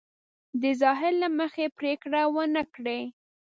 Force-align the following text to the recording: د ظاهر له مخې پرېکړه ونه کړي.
د 0.61 0.63
ظاهر 0.81 1.13
له 1.21 1.27
مخې 1.39 1.65
پرېکړه 1.77 2.21
ونه 2.35 2.63
کړي. 2.75 3.01